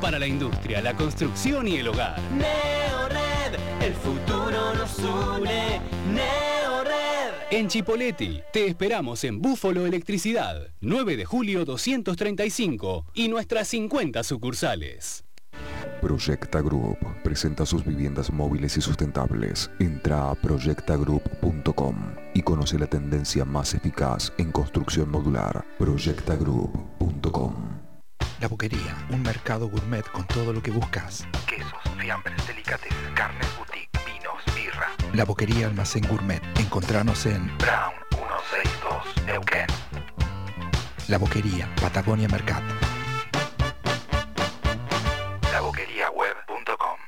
[0.00, 2.20] para la industria, la construcción y el hogar.
[2.32, 5.80] Neored, el futuro nos une.
[6.12, 7.32] Neored.
[7.52, 15.24] En Chipoleti, te esperamos en Búfalo Electricidad, 9 de julio 235 y nuestras 50 sucursales.
[16.00, 19.70] Proyecta Group presenta sus viviendas móviles y sustentables.
[19.78, 21.96] Entra a proyectagroup.com
[22.34, 25.64] y conoce la tendencia más eficaz en construcción modular.
[25.78, 27.85] Proyectagroup.com
[28.38, 31.26] La Boquería, un mercado gourmet con todo lo que buscas.
[31.46, 34.88] Quesos, fiambres, delicatessen, carnes boutique, vinos, birra.
[35.14, 36.42] La Boquería Almacén Gourmet.
[36.60, 39.66] Encontranos en Brown 162 Neuquén.
[41.08, 42.62] La Boquería, Patagonia Mercat.
[45.52, 46.98] Laboqueriaweb.com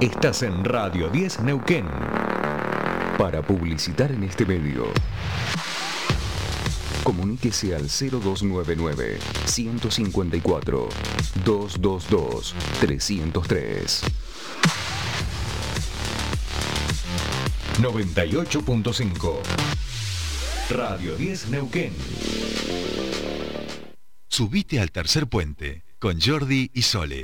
[0.00, 1.88] Estás en Radio 10 Neuquén.
[3.18, 4.86] Para publicitar en este medio.
[7.02, 10.88] Comuníquese al 0299 154
[11.44, 14.02] 222 303.
[17.80, 19.40] 98.5
[20.70, 21.92] Radio 10 Neuquén.
[24.28, 27.22] Subite al tercer puente con Jordi y Sole.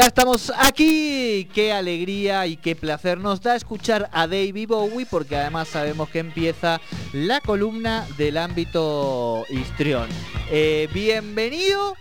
[0.00, 1.46] Ya estamos aquí.
[1.52, 6.20] Qué alegría y qué placer nos da escuchar a David Bowie porque además sabemos que
[6.20, 6.80] empieza
[7.12, 10.08] la columna del ámbito histrión.
[10.50, 11.96] Eh, bienvenido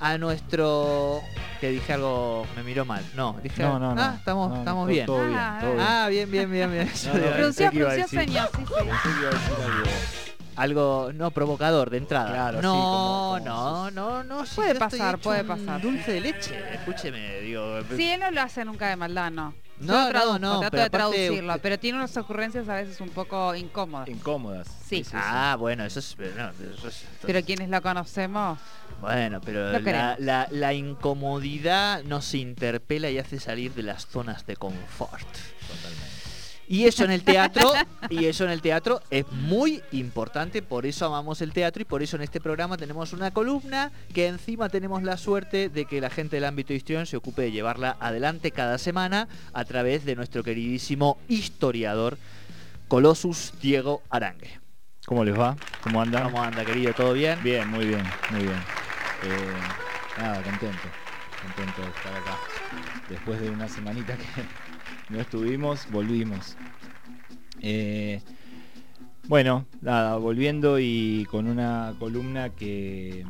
[0.00, 1.20] a nuestro...
[1.60, 3.04] Que dije algo, me miró mal.
[3.14, 3.62] No, dije...
[3.62, 4.02] No, no, no.
[4.02, 5.06] Ah, estamos, No, estamos bien.
[5.06, 5.86] todo bien, todo bien.
[5.88, 6.88] Ah, bien, bien, bien, bien.
[6.92, 7.08] Sí,
[7.52, 7.66] sí.
[10.56, 11.10] Algo.
[11.14, 12.30] No provocador de entrada.
[12.30, 15.80] Claro, sí, no, como- como no, no, no, si Puede pasar, puede pasar.
[15.80, 17.80] Dulce de leche, escúcheme, digo.
[17.96, 19.54] Sí, él no lo hace nunca de maldad, no.
[19.80, 22.74] No, traduzco, no, no, trato pero de aparte traducirlo, usted- pero tiene unas ocurrencias a
[22.76, 24.08] veces un poco incómodas.
[24.08, 24.68] Incómodas.
[24.86, 25.04] Sí.
[25.12, 28.58] Ah, bueno, eso es, no, eso es- Pero quienes lo conocemos,
[29.00, 34.54] Bueno, pero la, la- la incomodidad nos interpela y hace salir de las zonas de
[34.56, 35.26] confort.
[36.68, 37.72] Y eso en el teatro,
[38.08, 42.02] y eso en el teatro es muy importante, por eso amamos el teatro y por
[42.02, 46.10] eso en este programa tenemos una columna que encima tenemos la suerte de que la
[46.10, 50.42] gente del ámbito histrión se ocupe de llevarla adelante cada semana a través de nuestro
[50.42, 52.16] queridísimo historiador
[52.88, 54.60] Colossus Diego Arangue.
[55.06, 55.56] ¿Cómo les va?
[55.82, 56.24] ¿Cómo andan?
[56.24, 56.94] ¿Cómo anda, querido?
[56.94, 57.38] ¿Todo bien?
[57.42, 58.58] Bien, muy bien, muy bien.
[59.24, 60.88] Eh, nada, contento.
[61.42, 62.53] Contento de estar acá.
[63.08, 64.24] Después de una semanita que
[65.10, 66.56] no estuvimos, volvimos.
[67.60, 68.20] Eh,
[69.26, 73.24] bueno, nada, volviendo y con una columna que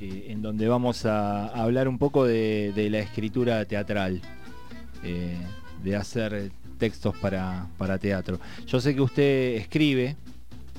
[0.00, 4.22] eh, en donde vamos a, hablar un poco de, de la escritura teatral,
[5.02, 5.36] eh,
[5.82, 8.38] de hacer textos para, para teatro.
[8.66, 10.16] Yo sé que usted escribe,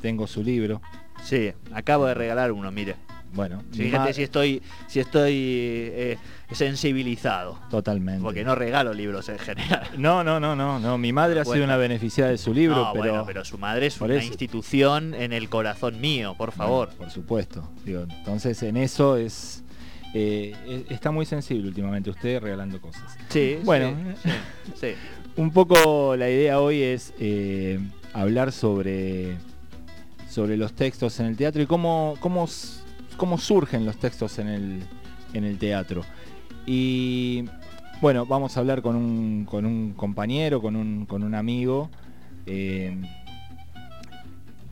[0.02, 0.82] tengo su libro.
[1.24, 2.96] Sí, acabo de regalar uno, mire.
[3.34, 6.18] Bueno, Fíjate si estoy, si estoy eh,
[6.52, 7.60] sensibilizado.
[7.70, 8.22] Totalmente.
[8.24, 9.88] Porque no regalo libros en general.
[9.98, 10.98] No, no, no, no, no.
[10.98, 13.88] Mi madre ha sido una beneficiada de su libro, No, pero, bueno, pero su madre
[13.88, 16.88] es una eso- institución en el corazón mío, por favor.
[16.88, 17.70] Bueno, por supuesto.
[17.86, 19.64] Digo, entonces en eso es
[20.14, 23.16] eh, e- está muy sensible últimamente usted regalando cosas.
[23.30, 24.88] Sí, Bueno, sí, sí, sí.
[25.42, 27.80] un poco la idea hoy es eh,
[28.14, 29.36] hablar sobre
[30.28, 32.48] sobre los textos en el teatro y cómo cómo,
[33.20, 34.84] cómo surgen los textos en el
[35.34, 36.04] en el teatro.
[36.66, 37.46] Y
[38.02, 41.90] bueno, vamos a hablar con un, con un compañero, con un, con un amigo,
[42.46, 42.96] eh,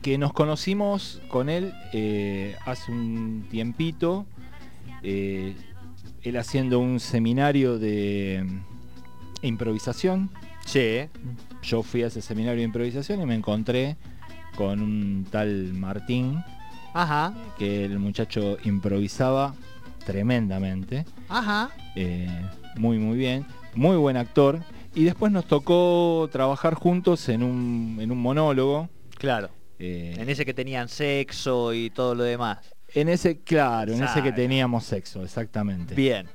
[0.02, 4.26] que nos conocimos con él eh, hace un tiempito,
[5.02, 5.54] eh,
[6.22, 8.44] él haciendo un seminario de
[9.42, 10.30] improvisación.
[10.64, 11.08] Sí.
[11.62, 13.96] Yo fui a ese seminario de improvisación y me encontré
[14.56, 16.42] con un tal Martín,
[16.94, 19.54] Ajá, que el muchacho improvisaba
[20.06, 21.04] tremendamente.
[21.28, 21.70] ajá.
[21.94, 22.28] Eh,
[22.76, 23.44] muy muy bien,
[23.74, 24.60] muy buen actor.
[24.94, 28.88] Y después nos tocó trabajar juntos en un, en un monólogo.
[29.18, 29.50] Claro.
[29.78, 32.58] eh, En ese que tenían sexo y todo lo demás.
[32.94, 35.94] en ese, claro, en ese que teníamos sexo, exactamente.
[35.94, 36.26] Bien.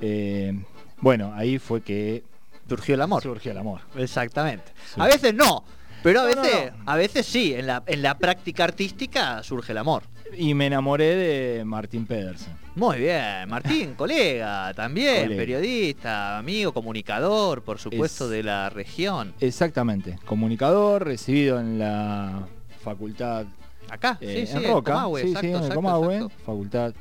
[0.00, 0.52] Eh,
[1.00, 2.24] bueno, ahí fue que
[2.68, 3.22] Surgió el amor.
[3.22, 3.80] surgió el amor.
[3.96, 4.64] Exactamente.
[4.96, 5.64] A veces no,
[6.04, 6.82] pero a No, no, veces, no.
[6.92, 7.52] a veces sí.
[7.54, 10.04] En la, en la práctica artística surge el amor.
[10.36, 12.54] Y me enamoré de Martín Pedersen.
[12.76, 15.36] Muy bien, Martín, colega, también, Colega.
[15.40, 19.32] periodista, amigo, comunicador, por supuesto, Es- de la región.
[19.40, 22.46] Exactamente, comunicador, recibido en la
[22.82, 23.46] facultad
[23.90, 26.34] Acá, eh, sí, sí, en en Roca, Comahue, sí, exacto, sí, en el Comahue, exacto.
[26.44, 26.94] facultad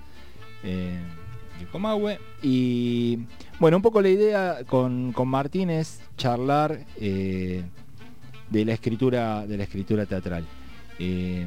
[0.63, 0.99] eh,
[1.59, 2.19] de Comahue.
[2.43, 3.19] Y
[3.59, 7.63] bueno, un poco la idea con, con Martín es charlar eh,
[8.53, 10.45] de la escritura, de la escritura teatral.
[10.99, 11.45] Eh,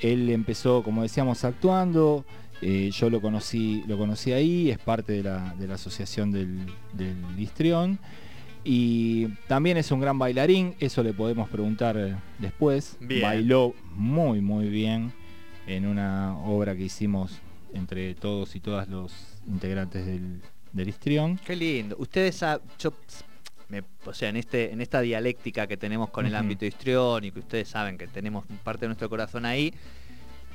[0.00, 2.24] él empezó, como decíamos, actuando.
[2.62, 6.60] eh, yo lo conocí, lo conocí ahí, es parte de la, de la asociación del,
[6.92, 7.98] del Histrión.
[8.64, 12.96] Y también es un gran bailarín, eso le podemos preguntar eh, después.
[13.00, 13.22] Bien.
[13.22, 15.12] Bailó muy, muy bien
[15.66, 17.40] en una obra que hicimos
[17.74, 19.12] entre todos y todas los
[19.48, 20.40] integrantes del,
[20.72, 21.40] del Histrión.
[21.44, 21.96] Qué lindo.
[21.98, 22.92] Ustedes saben, yo,
[23.72, 26.40] me- o sea, en este, en esta dialéctica que tenemos con el Ujú.
[26.40, 29.72] ámbito histriónico, y ustedes saben que tenemos parte de nuestro corazón ahí,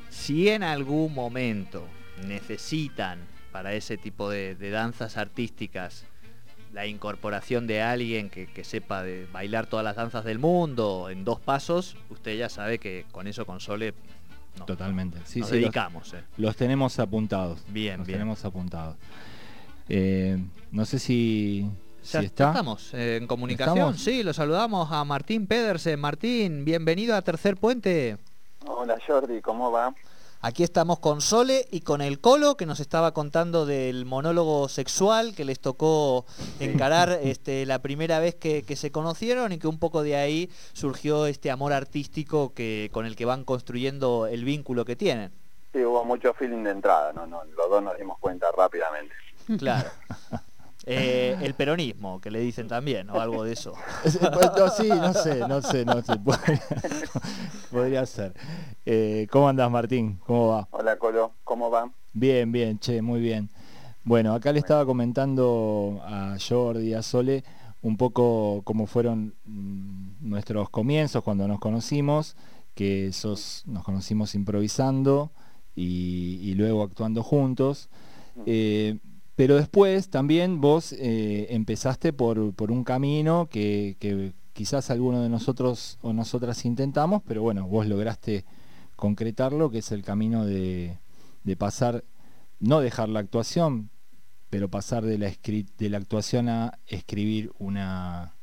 [0.10, 1.84] si en algún momento
[2.28, 3.20] necesitan
[3.52, 6.06] para ese tipo de, de danzas artísticas
[6.74, 11.24] la incorporación de alguien que, que sepa de bailar todas las danzas del mundo en
[11.26, 13.94] dos pasos, usted ya sabe que con eso con Sole
[14.60, 15.20] no, Totalmente.
[15.26, 16.14] Sí, nos sí, los- dedicamos.
[16.16, 16.24] eh.
[16.38, 17.64] Los tenemos apuntados.
[17.70, 18.18] Bien, los bien.
[18.20, 18.96] tenemos apuntados.
[19.88, 20.38] Eh,
[20.72, 21.70] no sé si,
[22.12, 22.50] Ya si está.
[22.50, 23.78] estamos eh, en comunicación.
[23.78, 24.02] ¿Estamos?
[24.02, 26.00] Sí, lo saludamos a Martín Pedersen.
[26.00, 28.18] Martín, bienvenido a Tercer Puente.
[28.66, 29.94] Hola Jordi, ¿cómo va?
[30.40, 35.36] Aquí estamos con Sole y con el Colo, que nos estaba contando del monólogo sexual
[35.36, 36.26] que les tocó
[36.62, 40.50] encarar este, la primera vez que, que se conocieron y que un poco de ahí
[40.72, 45.34] surgió este amor artístico que, con el que van construyendo el vínculo que tienen.
[45.74, 49.14] Sí, hubo mucho feeling de entrada, no, no, los dos nos dimos cuenta rápidamente.
[49.58, 49.90] Claro.
[50.90, 53.74] Eh, el peronismo, que le dicen también, o algo de eso.
[54.06, 56.18] Es- pues, no, sí, no sé, no sé, no sé.
[56.18, 56.62] Podría,
[57.72, 58.34] podría ser.
[58.86, 60.18] Eh, ¿Cómo andas, Martín?
[60.26, 60.68] ¿Cómo va?
[60.72, 61.92] Hola Colo, ¿cómo va?
[62.14, 63.50] Bien, bien, che, muy bien.
[64.06, 67.44] Bueno, acá le estaba comentando a Jordi, a Sole,
[67.82, 72.38] un poco cómo fueron mm, nuestros comienzos cuando nos conocimos,
[72.76, 75.32] que sos, nos conocimos improvisando
[75.76, 77.90] y, y luego actuando juntos.
[78.46, 78.98] Eh,
[79.38, 85.30] pero después también vos eh, empezaste por, por un camino que, que quizás alguno de
[85.30, 88.46] nosotros o nosotras intentamos, pero bueno, vos lograste
[88.96, 90.98] concretarlo, que es el camino de,
[91.44, 92.04] de pasar,
[92.60, 93.92] no dejar la actuación,
[94.50, 98.34] pero pasar de la, de la actuación a escribir una,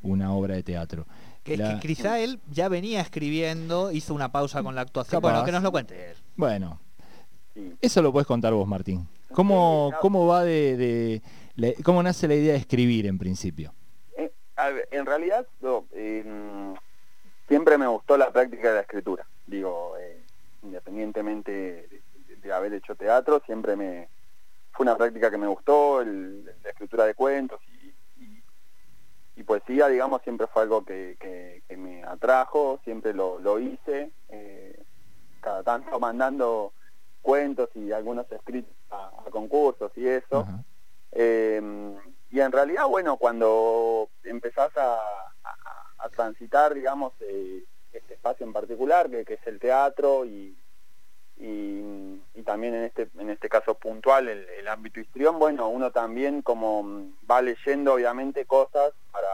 [0.00, 1.06] una obra de teatro.
[1.42, 5.20] Que es que quizá él ya venía escribiendo, hizo una pausa con la actuación.
[5.20, 5.32] Capaz.
[5.32, 6.16] Bueno, que nos lo cuente él.
[6.34, 6.80] Bueno,
[7.82, 9.06] eso lo puedes contar vos, Martín.
[9.32, 11.22] ¿Cómo, cómo va de,
[11.84, 13.72] cómo nace la idea de escribir en principio?
[14.16, 15.46] Eh, ver, en realidad,
[15.92, 16.24] eh,
[17.48, 19.26] siempre me gustó la práctica de la escritura.
[19.46, 20.24] Digo, eh,
[20.62, 24.08] independientemente de, de haber hecho teatro, siempre me
[24.72, 28.42] fue una práctica que me gustó, el- la escritura de cuentos y, y-
[29.36, 34.12] y poesía, digamos, siempre fue algo que, que- que me atrajo, siempre lo, lo hice,
[34.28, 34.82] eh,
[35.40, 36.72] cada tanto mandando
[37.22, 38.74] cuentos y algunos escritos
[39.30, 40.46] a, concursos y eso.
[41.12, 41.60] Eh,
[42.30, 48.52] y en realidad, bueno, cuando empezás a, a- a transitar, digamos, eh, este espacio en
[48.52, 50.56] particular, que, que es el teatro, y,
[51.36, 55.90] y, y también en este, en este caso puntual, el, el ámbito histrión, bueno, uno
[55.90, 59.28] también como va leyendo, obviamente, cosas para,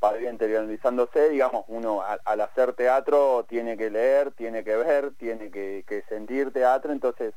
[0.00, 5.14] para ir interiorizándose, digamos, uno al, al hacer teatro tiene que leer, tiene que ver,
[5.14, 7.34] tiene que, que sentir teatro, entonces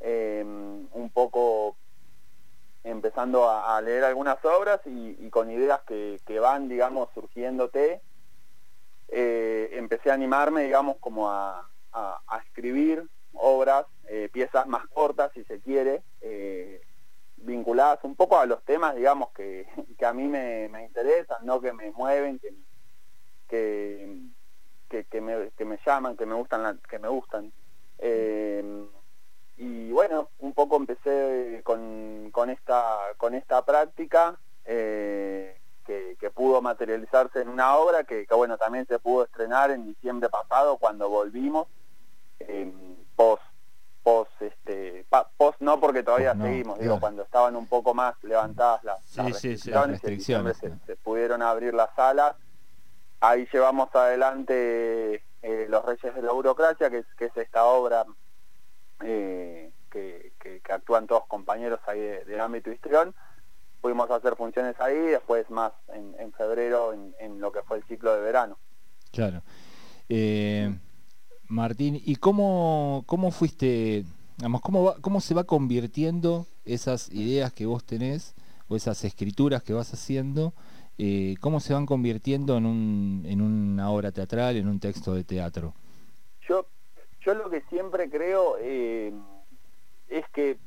[0.00, 1.76] eh, un poco
[2.84, 8.02] empezando a, a leer algunas obras y, y con ideas que, que van, digamos, surgiéndote,
[9.08, 15.30] eh, empecé a animarme, digamos, como a, a- a escribir obras, eh, piezas más cortas,
[15.34, 16.82] si se quiere, eh,
[17.36, 19.66] vinculadas un poco a los temas, digamos, que,
[19.98, 22.54] que a mí me, me interesan, no que me mueven, que,
[24.88, 27.52] que, que, me, que me llaman, que me gustan, la- que me gustan.
[29.60, 36.62] Y bueno, un poco empecé con, con esta con esta práctica eh, que, que pudo
[36.62, 41.08] materializarse en una obra que, que, bueno también se pudo estrenar en diciembre pasado cuando
[41.08, 41.66] volvimos
[42.38, 42.72] eh,
[43.16, 43.42] post
[44.04, 48.14] post este pa- post no porque todavía No, seguimos digo cuando estaban un poco más
[48.22, 52.36] levantadas las, Sí, las sí, sí, las restricciones, se, se pudieron abrir las salas.
[53.20, 58.04] Ahí llevamos adelante eh, los Reyes de la Burocracia que que es esta obra
[59.04, 63.14] eh, que, que- que actúan todos compañeros ahí de- del ámbito histrión.
[63.80, 67.84] Pudimos hacer funciones ahí, después más en, en febrero en, en lo que fue el
[67.84, 68.58] ciclo de verano.
[69.12, 69.42] Claro.
[70.08, 70.74] Eh,
[71.48, 74.04] Martín, ¿y cómo, cómo fuiste,
[74.36, 78.34] digamos, cómo, va- cómo se va convirtiendo esas ideas que vos tenés
[78.68, 80.52] o esas escrituras que vas haciendo
[80.98, 85.22] eh, cómo se van convirtiendo en, un, en una obra teatral, en un texto de
[85.22, 85.72] teatro.
[86.48, 86.66] Yo,
[87.20, 89.12] yo lo que siempre creo eh,
[90.08, 90.58] es que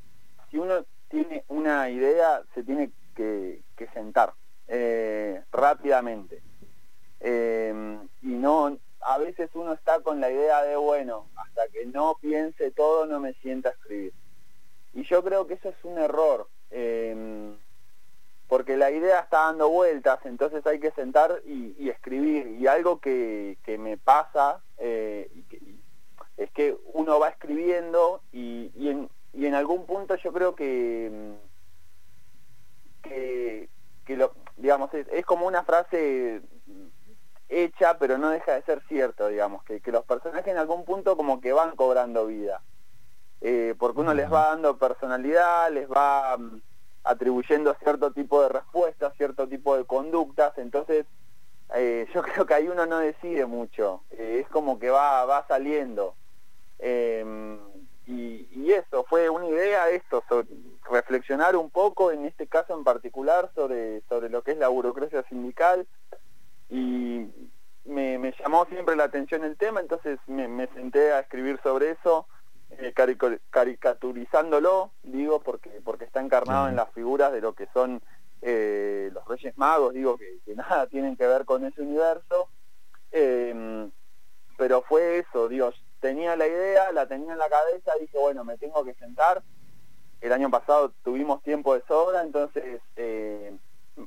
[0.50, 3.62] si uno tiene una idea, se tiene que,
[3.94, 4.34] sentar
[4.68, 6.42] eh, rápidamente.
[7.20, 12.16] Eh, y no, a veces uno está con la idea de, bueno, hasta que no
[12.22, 14.14] piense todo, no me sienta a escribir.
[14.94, 16.48] Y yo creo que eso es un error,
[18.48, 22.48] porque la idea está dando vueltas, entonces hay que sentar y, escribir.
[22.60, 24.62] Y algo que, me pasa
[26.44, 31.10] es que uno va escribiendo y, y en, y en algún punto yo creo que,
[31.12, 33.70] mm, que,
[34.06, 36.42] que lo, digamos, es, es como una frase
[37.48, 41.16] hecha, pero no deja de ser cierto, digamos, que, que los personajes en algún punto
[41.16, 42.62] como que van cobrando vida.
[43.42, 46.62] Eh, porque uno les va dando personalidad, les va mm,
[47.04, 51.06] atribuyendo cierto tipo de respuestas, cierto tipo de conductas, entonces
[51.76, 55.46] eh, yo creo que ahí uno no decide mucho, eh, es como que va, va
[55.48, 56.16] saliendo.
[59.12, 60.48] Fue una idea esto, sobre
[60.90, 65.22] reflexionar un poco, en este caso en particular, sobre, sobre lo que es la burocracia
[65.24, 65.86] sindical,
[66.70, 67.28] y
[67.84, 71.90] me, me llamó siempre la atención el tema, entonces me, me senté a escribir sobre
[71.90, 72.26] eso,
[72.70, 72.94] eh,
[73.50, 78.02] caricaturizándolo, digo, porque, porque está encarnado en las figuras de lo que son
[78.42, 82.48] eh, los Reyes Magos, digo, que, que nada tienen que ver con ese universo.
[83.12, 83.90] Eh,
[84.58, 88.58] pero fue eso, Dios, tenía la idea, la tenía en la cabeza, dije, bueno, me
[88.58, 89.42] tengo que sentar.
[90.20, 93.56] El año pasado tuvimos tiempo de sobra, entonces eh,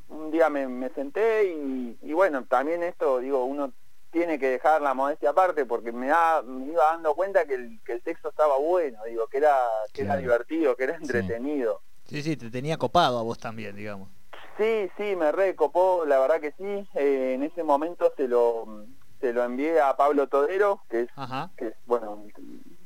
[0.08, 3.72] un día me, me senté y, y bueno, también esto, digo, uno
[4.10, 7.80] tiene que dejar la modestia aparte porque me, da- me iba dando cuenta que el,
[7.84, 9.56] que el texto estaba bueno, digo, que era,
[9.92, 11.80] que era divertido, que era entretenido.
[12.04, 14.08] Sí, sí, te tenía copado a vos también, digamos.
[14.56, 16.88] Sí, sí, me recopó, la verdad que sí.
[16.94, 18.86] Eh, en ese momento se lo
[19.24, 21.10] se lo envié a Pablo Todero, que es,
[21.56, 22.26] que es bueno,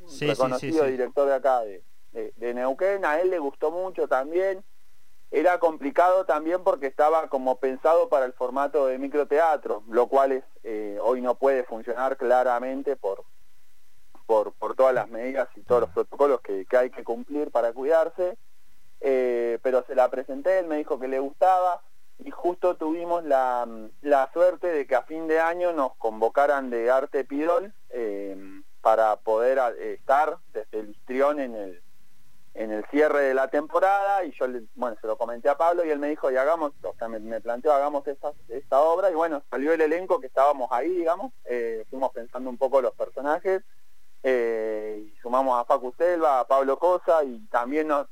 [0.07, 0.93] sí, reconocido sí, sí.
[0.93, 3.05] director de acá de, de- de Neuquén.
[3.05, 4.63] A él le gustó mucho también.
[5.33, 10.45] Era complicado también porque estaba como pensado para el formato de microteatro, lo cual es
[10.63, 13.25] eh, hoy no puede funcionar claramente por,
[14.27, 17.73] por, por todas las medidas y todos los protocolos que, que hay que cumplir para
[17.73, 18.39] cuidarse.
[19.01, 21.83] Eh, pero se la presenté, él me dijo que le gustaba
[22.19, 23.67] y justo tuvimos la,
[24.03, 28.37] la suerte de que a fin de año nos convocaran de Arte Pidol eh,
[28.81, 31.83] para poder estar desde el histrión en el,
[32.55, 34.25] en el cierre de la temporada.
[34.25, 36.73] Y yo le, bueno se lo comenté a Pablo y él me dijo y hagamos
[36.83, 40.27] o sea me, me planteó hagamos esta, esta obra y bueno salió el elenco que
[40.27, 43.63] estábamos ahí digamos eh, fuimos pensando un poco los personajes
[44.25, 48.09] eh, y sumamos a Facu Selva a Pablo Cosa y también nos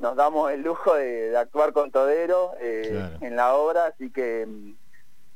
[0.00, 3.18] nos damos el lujo de, de actuar con Todero eh, Claro.
[3.20, 4.46] en la obra así que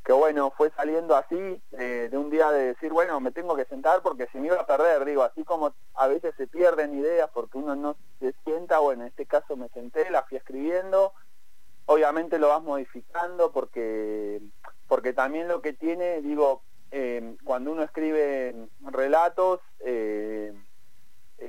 [0.05, 3.65] que bueno, fue saliendo así, eh, de un día de decir, bueno, me tengo que
[3.65, 7.31] sentar porque si me iba a perder, digo, así como a veces se pierden ideas
[7.33, 11.15] porque uno no se sienta, bueno, en este caso me senté, la fui escribiendo,
[11.87, 14.43] obviamente lo vas modificando porque,
[14.89, 20.53] porque también lo que tiene, digo, eh, cuando uno escribe relatos, eh,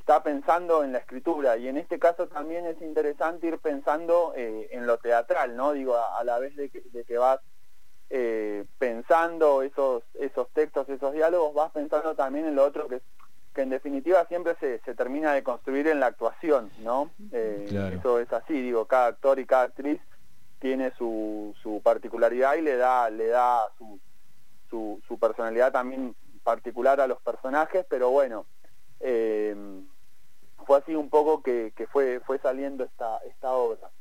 [0.06, 4.68] está pensando en la escritura y en este caso también es interesante ir pensando eh,
[4.70, 5.72] en lo teatral, ¿no?
[5.74, 7.40] Digo, a, a la vez de que, de que vas
[8.12, 13.02] eh, pensando esos esos textos, esos diálogos, vas pensando también en lo otro que,
[13.56, 17.10] que en definitiva siempre se, se termina de construir en la actuación, ¿no?
[17.32, 17.98] Eh, Claro.
[17.98, 20.00] Eso es así, digo, cada actor y cada actriz
[20.60, 24.00] tiene su, su particularidad y le da, le da su,
[24.70, 28.46] su, su personalidad también particular a los personajes, pero bueno,
[29.00, 29.56] eh,
[30.66, 33.92] fue así un poco que, que fue, fue saliendo esta, esta obra.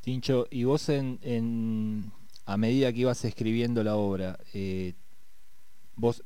[0.00, 2.12] Tincho, y vos en, en-
[2.46, 4.94] a medida que ibas escribiendo la obra, eh,
[5.94, 6.22] ¿vos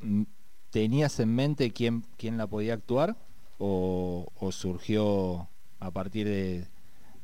[0.70, 3.16] tenías en mente quién, quién la podía actuar
[3.58, 6.66] o, o surgió a partir de,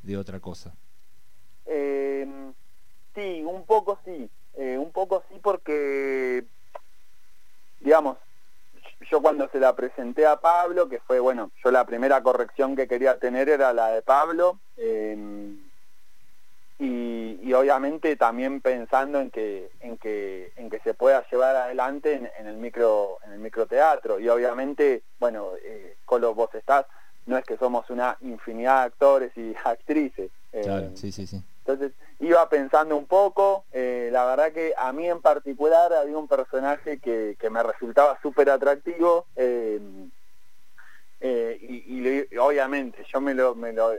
[0.03, 0.75] de otra cosa?
[1.65, 2.27] Eh,
[3.15, 6.45] sí, un poco sí, eh, un poco sí porque,
[7.79, 8.17] digamos,
[9.13, 12.87] yo cuando se la presenté a Pablo, que fue, bueno, yo la primera corrección que
[12.87, 15.53] quería tener era la de Pablo, eh,
[16.79, 22.13] y, y obviamente también pensando en que, en que, en que se pueda llevar adelante
[22.13, 26.87] en, en el micro, en el microteatro, y obviamente, bueno, eh, Colo, vos estás,
[27.27, 30.31] no es que somos una infinidad de actores y actrices.
[30.53, 31.39] eh, Claro, sí, sí, sí.
[31.59, 36.27] entonces iba pensando un poco, eh, la verdad que a mí en particular había un
[36.27, 39.79] personaje que, que me resultaba súper atractivo eh,
[41.21, 43.93] eh, y, obviamente yo me lo, me lo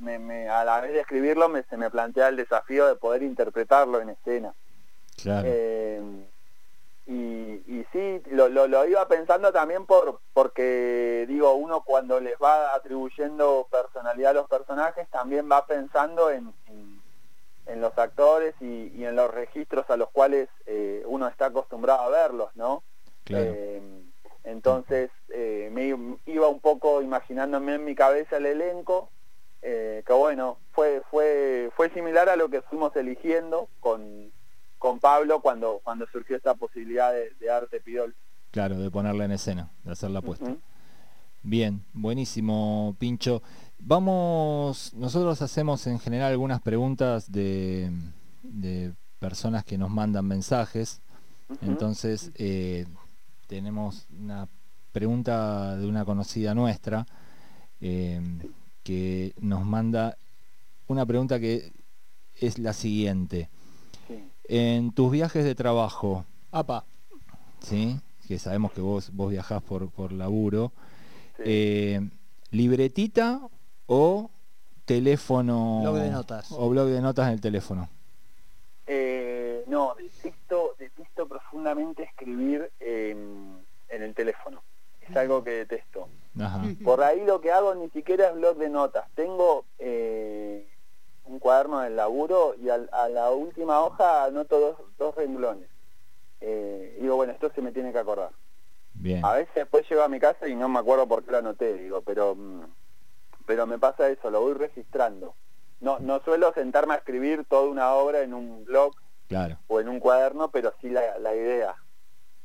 [0.00, 3.22] me- me- a la vez de escribirlo me, se me plantea el desafío de poder
[3.22, 4.54] interpretarlo en escena.
[5.22, 5.48] Claro.
[7.06, 7.12] Y,
[7.66, 12.74] y sí, lo, lo, lo iba pensando también por porque, digo, uno cuando les va
[12.74, 16.91] atribuyendo personalidad a los personajes, también va pensando en, en,
[17.66, 22.02] en los actores y, y en los registros a los cuales eh, uno está acostumbrado
[22.02, 22.82] a verlos, ¿no?
[23.24, 23.52] Claro.
[23.54, 23.82] Eh,
[24.44, 25.86] entonces eh, me
[26.26, 29.10] iba un poco imaginándome en mi cabeza el elenco,
[29.62, 34.32] eh, que bueno, fue, fue, fue similar a lo que fuimos eligiendo con,
[34.78, 38.14] con Pablo cuando, cuando surgió esta posibilidad de, de Arte Pidol.
[38.50, 40.56] Claro, de ponerla en escena, de hacer la apuesta.
[41.44, 43.42] Bien, buenísimo, Pincho.
[43.84, 47.90] Vamos, nosotros hacemos en general algunas preguntas de,
[48.44, 51.00] de personas que nos mandan mensajes.
[51.62, 52.86] Entonces, eh,
[53.48, 54.46] tenemos una
[54.92, 57.06] pregunta de una conocida nuestra
[57.80, 58.20] eh,
[58.84, 60.16] que nos manda
[60.86, 61.72] una pregunta que
[62.40, 63.48] es la siguiente.
[64.06, 64.22] Sí.
[64.44, 66.84] En tus viajes de trabajo, Apa.
[67.60, 67.98] ¿sí?
[68.28, 70.72] que sabemos que vos, vos viajás por, por laburo,
[71.38, 71.42] Sí.
[71.46, 72.10] eh,
[72.52, 73.40] ¿libretita
[73.94, 74.30] o
[74.84, 75.80] teléfono?
[75.82, 76.50] Blog de notas.
[76.52, 77.88] O blog de notas en el teléfono.
[78.86, 84.62] Eh, no, detesto, detesto profundamente escribir en, en el teléfono.
[85.00, 86.08] Es algo que detesto.
[86.40, 86.62] Ajá.
[86.82, 89.04] Por ahí lo que hago ni siquiera es blog de notas.
[89.14, 90.66] Tengo eh,
[91.26, 95.68] un cuaderno del laburo y al- a la última hoja anoto dos, dos renglones.
[96.40, 98.30] Eh, digo, bueno, esto se me tiene que acordar.
[98.94, 99.24] Bien.
[99.24, 101.74] A veces después llego a mi casa y no me acuerdo por qué lo anoté,
[101.74, 102.61] digo, pero mm,
[103.52, 105.34] pero me pasa eso, lo voy registrando.
[105.82, 108.94] No no suelo sentarme a escribir toda una obra en un blog
[109.28, 109.58] Claro.
[109.66, 111.74] o en un cuaderno, pero sí la, la idea.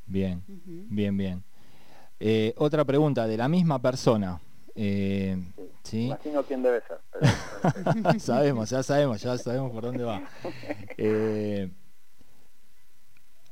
[0.04, 0.42] Bien.
[0.46, 1.42] Bien, bien.
[2.20, 4.38] Eh, otra pregunta de la misma persona.
[4.74, 5.38] Eh,
[5.82, 6.08] ¿sí?
[6.08, 6.98] Imagino quién debe ser.
[7.10, 10.20] pero- sabemos, ya sabemos, ya sabemos por dónde va.
[10.98, 11.70] Eh,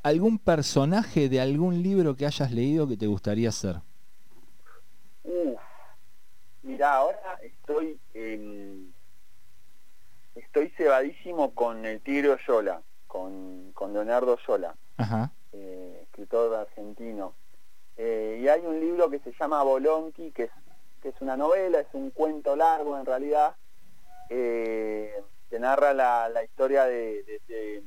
[0.02, 3.76] ¿Algún personaje de algún libro que hayas leído que te gustaría ser?
[5.24, 5.58] Uf,
[6.66, 7.98] mirá, ahora estoy
[10.34, 15.32] estoy cebadísimo con el Tigre Oyola, con, con Leonardo Oyola, Ajá.
[15.52, 17.34] eh, escritor argentino.
[17.96, 20.50] Eh, y hay un libro que se llama Bolonqui, que es,
[21.00, 23.56] que es una novela, es un cuento largo en realidad,
[24.28, 25.14] eh,
[25.48, 27.82] que narra la, la historia de, de- de-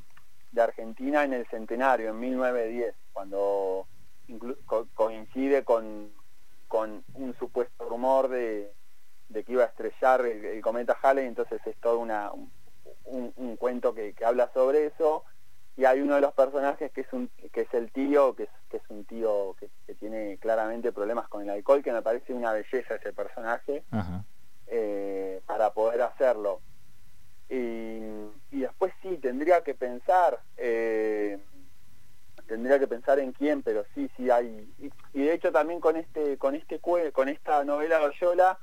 [0.52, 3.88] de Argentina en el centenario, en 1910, cuando
[4.28, 4.58] inclu-
[4.96, 6.12] coincide con,
[6.68, 8.74] con un supuesto rumor de,
[9.28, 9.44] de
[10.16, 12.32] el, el cometa Halley, entonces es todo una,
[13.06, 15.24] un, cuento que, que habla sobre eso,
[15.76, 18.50] y hay uno de los personajes que es un que es el tío, que es,
[18.70, 22.34] que es un tío que, que tiene claramente problemas con el alcohol, que me parece
[22.34, 24.24] una belleza ese personaje, Ajá.
[24.68, 26.62] eh, para poder hacerlo.
[27.50, 28.02] Y,
[28.52, 31.40] y después sí, tendría que pensar, eh,
[32.48, 34.72] tendría que pensar en quién, pero sí, sí hay.
[34.80, 36.80] Y, y de hecho también con este, con este
[37.12, 38.60] con esta novela de Oyola,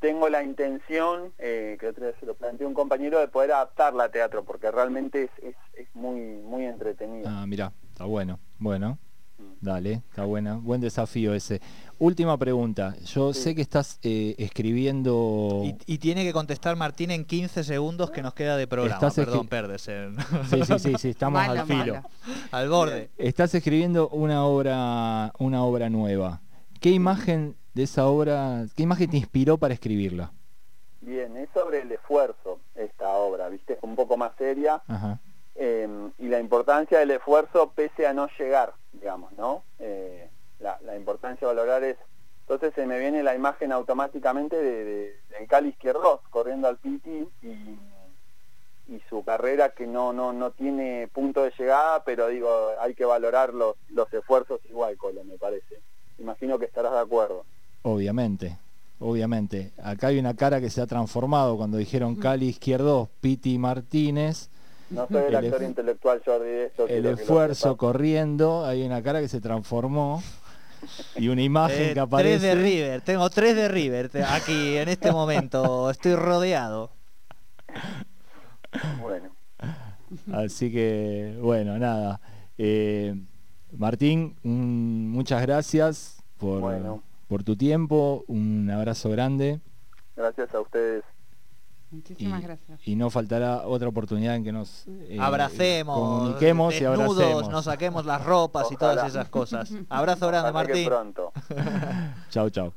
[0.00, 3.52] tengo la intención, eh, que otra vez se lo planteé a un compañero, de poder
[3.52, 7.28] adaptarla a teatro, porque realmente es, es, es muy, muy entretenido.
[7.28, 8.38] Ah, mira, está bueno.
[8.58, 8.98] Bueno,
[9.60, 10.56] dale, está buena.
[10.56, 11.60] Buen desafío ese.
[11.98, 12.94] Última pregunta.
[13.04, 13.42] Yo Sí.
[13.42, 15.62] sé que estás eh, escribiendo...
[15.64, 18.94] Y, y tiene que contestar Martín en 15 segundos que nos queda de programa.
[18.96, 20.16] Estás escri- Perdón, Perdesen.
[20.50, 22.02] Sí, sí, sí, sí, estamos al filo.
[22.50, 23.10] Al borde.
[23.16, 26.40] Estás escribiendo una obra, una obra nueva.
[26.80, 30.32] ¿Qué imagen de esa obra, qué imagen te inspiró para escribirla?
[31.00, 33.74] Bien, es sobre el esfuerzo esta obra, ¿viste?
[33.74, 35.18] Es un poco más seria Ajá.
[35.56, 39.64] eh, y la importancia del esfuerzo pese a no llegar, digamos, ¿no?
[39.80, 41.96] Eh, la, la importancia de valorar es...
[42.42, 47.26] Entonces se me viene la imagen automáticamente de, de- del Cali Izquierdos corriendo al Piti
[47.42, 47.78] y,
[48.86, 53.06] y su carrera que no, no, no tiene punto de llegada, pero digo, hay que
[53.06, 55.80] valorar los, los esfuerzos igual, Colo, me parece.
[56.18, 57.46] Imagino que estarás de acuerdo.
[57.86, 58.56] Obviamente,
[58.98, 59.72] obviamente.
[59.82, 64.48] Acá hay una cara que se ha transformado cuando dijeron Cali Izquierdo, Piti Martínez,
[64.90, 66.88] No soy el, El actor intelectual Jordi de esto.
[66.88, 70.22] el esfuerzo corriendo, hay una cara que se transformó
[71.16, 72.46] y una imagen Eh, que tres aparece.
[72.46, 75.90] de River, tengo tres de River aquí en este momento.
[75.90, 76.90] Estoy rodeado.
[79.00, 79.30] Bueno,
[80.32, 82.20] Así que, bueno, nada.
[82.56, 83.14] Eh,
[83.76, 87.02] Martín, muchas gracias por, Bueno.
[87.26, 89.60] Por tu tiempo, un abrazo grande
[90.16, 91.04] gracias a ustedes.
[91.90, 92.80] y, Muchísimas gracias.
[92.86, 97.48] y no faltará otra oportunidad en que nos eh, Abracemos, comuniquemos y abracemos.
[97.48, 99.70] nos saquemos las ropas y todas esas cosas.
[99.88, 100.86] Abrazo grande, Martín.
[100.86, 101.32] pronto.
[102.30, 102.72] Chau, chau.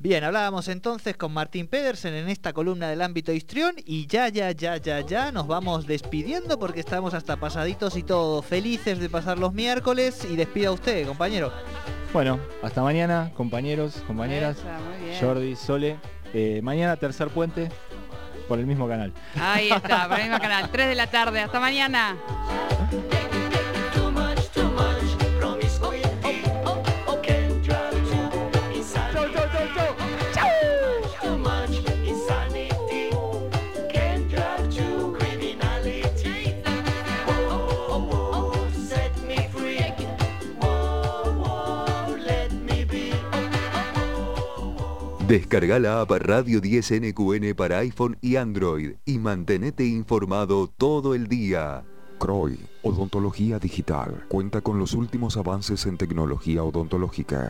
[0.00, 4.52] Bien, hablábamos entonces con Martín Pedersen en esta columna del ámbito histrión y ya, ya,
[4.52, 8.40] ya, ya, ya nos vamos despidiendo porque estamos hasta pasaditos y todo.
[8.42, 11.52] Felices de pasar los miércoles y despida usted, compañero.
[12.12, 15.26] Bueno, hasta mañana, compañeros, compañeras, Esa.
[15.26, 15.96] Jordi, Sole.
[16.32, 17.68] Eh, mañana tercer puente
[18.46, 19.12] por el mismo canal.
[19.34, 20.70] Ahí está, por el mismo canal.
[20.70, 21.40] 3 de la tarde.
[21.40, 22.16] Hasta mañana.
[45.28, 51.26] Descarga la app Radio 10 NQN para iPhone y Android y mantenete informado todo el
[51.28, 51.84] día.
[52.18, 57.44] CROI, Odontología Digital, cuenta con los últimos avances en tecnología odontológica